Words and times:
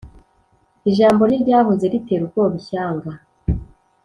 Ijambo 0.89 1.21
rye 1.29 1.37
ryahoze 1.43 1.85
ritera 1.93 2.21
ubwoba 2.25 2.55
ishyanga 2.61 3.09